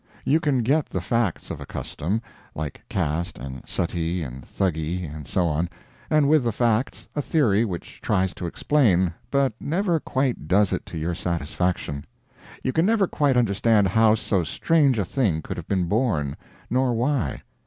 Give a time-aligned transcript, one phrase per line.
[0.25, 2.23] You can get the facts of a custom
[2.55, 5.69] like caste, and Suttee, and Thuggee, and so on
[6.09, 10.87] and with the facts a theory which tries to explain, but never quite does it
[10.87, 12.03] to your satisfaction.
[12.63, 16.35] You can never quite understand how so strange a thing could have been born,
[16.67, 17.43] nor why.